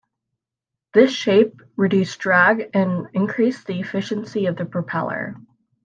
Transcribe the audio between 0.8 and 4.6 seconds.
This shape reduced drag and increased the efficiency of